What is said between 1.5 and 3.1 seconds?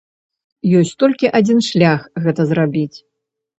шлях гэта зрабіць.